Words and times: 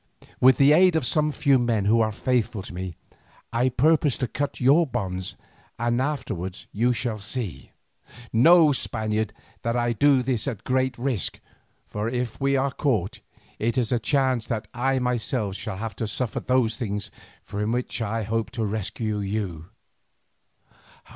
With 0.39 0.57
the 0.57 0.71
aid 0.73 0.95
of 0.95 1.05
some 1.05 1.31
few 1.31 1.59
men 1.59 1.85
who 1.85 2.01
are 2.01 2.11
faithful 2.11 2.63
to 2.63 2.73
me, 2.73 2.95
I 3.53 3.69
purpose 3.69 4.17
to 4.17 4.27
cut 4.27 4.59
your 4.59 4.87
bonds, 4.87 5.35
and 5.77 6.01
afterwards 6.01 6.65
you 6.73 6.91
shall 6.91 7.19
see. 7.19 7.69
Know, 8.33 8.71
Spaniard, 8.71 9.31
that 9.61 9.75
I 9.77 9.93
do 9.93 10.23
this 10.23 10.47
at 10.47 10.63
great 10.63 10.97
risk, 10.97 11.39
for 11.85 12.09
if 12.09 12.41
we 12.41 12.57
are 12.57 12.71
caught, 12.71 13.19
it 13.59 13.77
is 13.77 13.91
a 13.91 13.99
chance 13.99 14.47
but 14.47 14.63
that 14.63 14.69
I 14.73 14.97
myself 14.97 15.55
shall 15.55 15.77
have 15.77 15.95
to 15.97 16.07
suffer 16.07 16.39
those 16.39 16.77
things 16.77 17.11
from 17.43 17.71
which 17.71 18.01
I 18.01 18.23
hope 18.23 18.49
to 18.57 18.65
rescue 18.65 19.19
you." 19.19 19.65